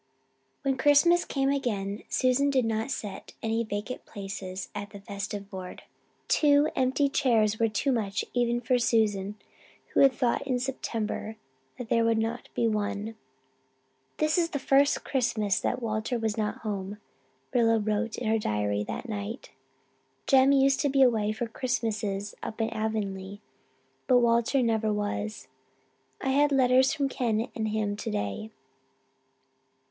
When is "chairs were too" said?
7.07-7.91